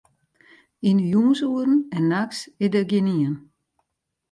Yn 0.87 0.97
'e 1.01 1.07
jûnsoeren 1.13 1.79
en 1.97 2.03
nachts 2.11 2.39
is 2.63 2.69
dêr 2.73 2.85
gjinien. 2.89 3.35